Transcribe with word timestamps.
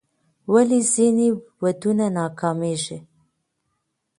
ولې 0.53 0.79
ځینې 0.93 1.27
ودونه 1.63 2.05
ناکامیږي؟ 2.19 2.97